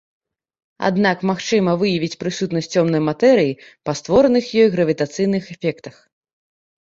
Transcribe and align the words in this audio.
Аднак 0.87 1.17
магчыма 1.31 1.71
выявіць 1.81 2.17
прысутнасць 2.23 2.71
цёмнай 2.79 3.01
матэрыі 3.09 3.53
па 3.89 3.97
створаных 3.99 4.45
ёю 4.61 4.69
гравітацыйных 4.77 5.43
эфектах. 5.57 5.95